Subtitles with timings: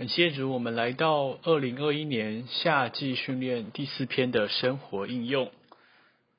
[0.00, 5.50] 感谢主，我们来到二零二一年夏季训练第四篇的生活应用。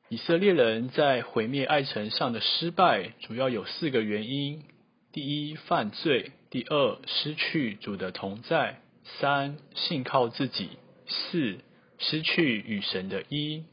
[0.09, 4.63] 以色列人在毁灭爱城上的失败，主要有四个原因：
[5.11, 8.77] 第一，犯罪；第二，失去主的同在；
[9.19, 10.69] 三，信靠自己；
[11.05, 11.59] 四，
[11.99, 13.65] 失去与神的一。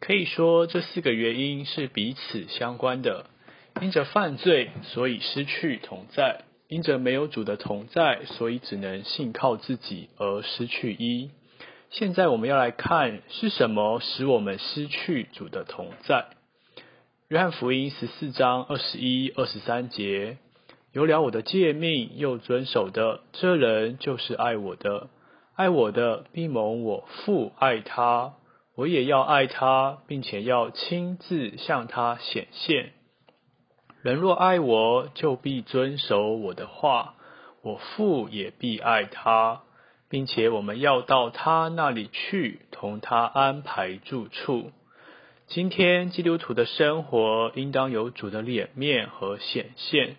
[0.00, 3.26] 可以说，这四个原因是彼此相关的。
[3.80, 6.42] 因着犯罪，所以失去同在。
[6.72, 11.30] 因着没有主的同在，所以只能信靠自己而失去一。
[11.90, 16.28] 现在我们要来看是什么使我们失去主的同在。
[17.28, 20.38] 约翰福音十四章二十一、二十三节：
[20.92, 25.10] 有了我的诫命又遵守的，这人就是爱我的。
[25.54, 28.32] 爱我的，必蒙我父爱他，
[28.76, 32.92] 我也要爱他，并且要亲自向他显现。
[34.02, 37.14] 人若爱我，就必遵守我的话，
[37.62, 39.62] 我父也必爱他，
[40.08, 44.72] 并且我们要到他那里去，同他安排住处。
[45.46, 50.16] 今天基督徒的生活应当有主的脸面和显现。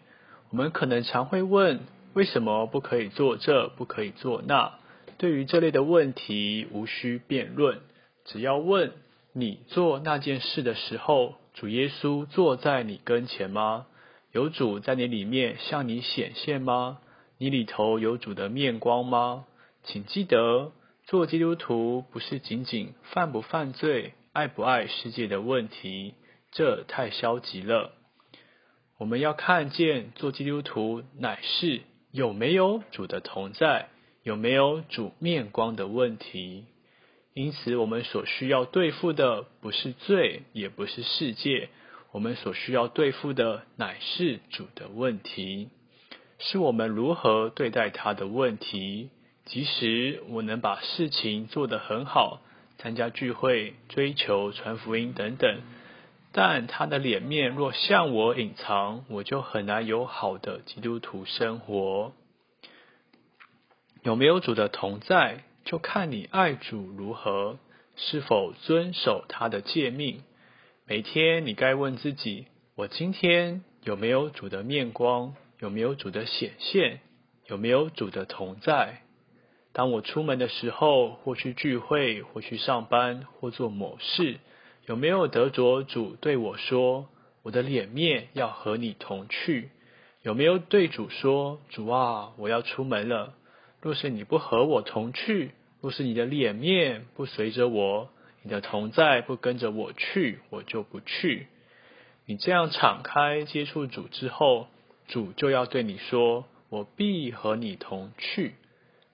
[0.49, 1.81] 我们可能常会问：
[2.13, 4.75] 为什么不可以做这，不可以做那？
[5.17, 7.81] 对于这类的问题，无需辩论，
[8.23, 8.93] 只要问
[9.33, 11.35] 你做那件事的时候。
[11.53, 13.85] 主耶稣坐在你跟前吗？
[14.31, 16.99] 有主在你里面向你显现吗？
[17.37, 19.45] 你里头有主的面光吗？
[19.83, 20.71] 请记得，
[21.05, 26.15] 做基督徒不是仅仅犯不犯罪、爱不爱世界的问题，
[26.51, 27.91] 这太消极了。
[28.97, 31.81] 我们要看见做基督徒乃是
[32.11, 33.89] 有没有主的同在，
[34.23, 36.65] 有没有主面光的问题。
[37.33, 41.69] 因此，我们所需要对付的不是罪，也不是世界，
[42.11, 45.69] 我们所需要对付的乃是主的问题，
[46.37, 49.09] 是我们如何对待他的问题。
[49.45, 52.39] 即使我能把事情做得很好，
[52.77, 55.61] 参加聚会、追求传福音等等，
[56.31, 62.13] 但他的脸面若向我隐藏，我就很难有好的基督徒生活。
[64.03, 65.43] 有没有主的同在？
[65.65, 67.57] 就看你爱主如何，
[67.95, 70.21] 是否遵守他的诫命。
[70.85, 75.35] 每天你该问自己：我今天有没有主的面光？
[75.59, 76.99] 有没有主的显现？
[77.47, 79.01] 有没有主的同在？
[79.71, 84.39] 当我出门的时候，或去聚会，或去上班，或做某事，
[84.85, 87.07] 有没有得着主对我说：
[87.41, 89.69] 我的脸面要和你同去？
[90.21, 93.33] 有没有对主说：主啊，我要出门了。
[93.83, 95.51] 若是你不和我同去，
[95.81, 98.09] 若是你的脸面不随着我，
[98.41, 101.47] 你的同在不跟着我去，我就不去。
[102.25, 104.67] 你这样敞开接触主之后，
[105.09, 108.55] 主就要对你说：“我必和你同去。”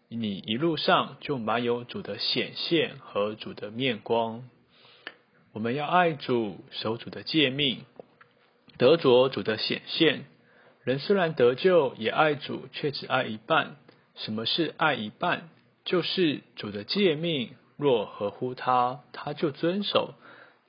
[0.07, 4.47] 你一路上就满有主的显现和主的面光。
[5.51, 7.86] 我们要爱主，守主的诫命，
[8.78, 10.25] 得着主的显现。
[10.84, 13.78] 人虽然得救，也爱主，却只爱一半。
[14.25, 15.50] 什么是爱一半？
[15.85, 20.13] 就是主的诫命若合乎他，他就遵守；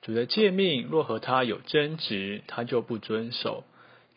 [0.01, 3.65] 主的诫命若和他有争执，他就不遵守。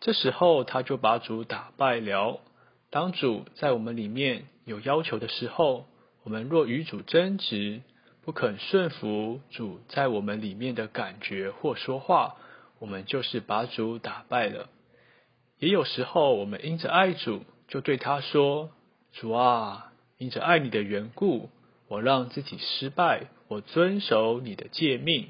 [0.00, 2.40] 这时候他就把主打败了。
[2.90, 5.86] 当主在我们里面有要求的时候，
[6.22, 7.82] 我们若与主争执，
[8.24, 12.36] 不肯顺服主在我们里面的感觉或说话，
[12.78, 14.68] 我们就是把主打败了。
[15.58, 18.70] 也有时候我们因着爱主，就对他说。
[19.14, 21.48] 主啊，因着爱你的缘故，
[21.86, 25.28] 我让自己失败，我遵守你的诫命。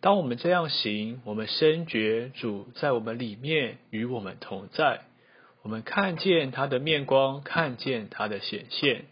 [0.00, 5.02] 当我们这样行，我们深觉主在我们里面与我们同在，
[5.62, 9.04] 我们看见他的面光，看见他的显现。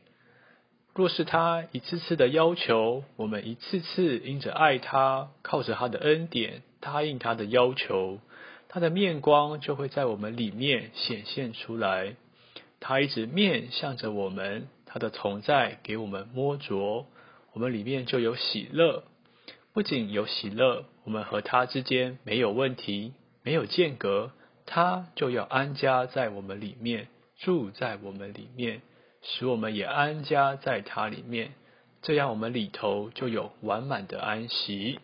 [0.94, 8.19] 若是他一次次的要求，我们一次次因着爱他，靠着他的恩典答应他的要求，
[8.69, 12.17] 他的面光就会在我们里面显现出来。
[12.87, 17.06] 他一直面向着我们，他的同在给我们摸着，
[17.55, 19.05] 我们里面就有喜乐。
[19.73, 24.32] 不仅有喜乐，我们和他之间没有问题，没有间隔，
[24.67, 28.82] 他就要安家在我们里面，住在我们里面，
[29.23, 31.55] 使我们也安家在他里面。
[32.03, 35.00] 这样，我们里头就有完满的安息。